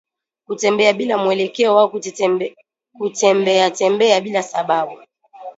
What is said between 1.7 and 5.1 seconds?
au kutembeatembea bila sababu